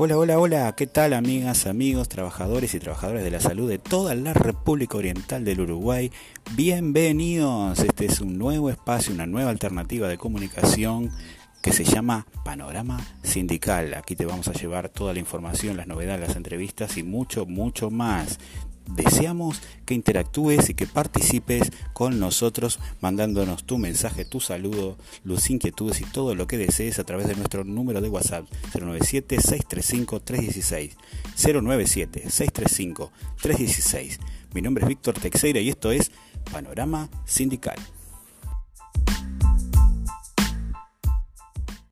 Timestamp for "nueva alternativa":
9.26-10.06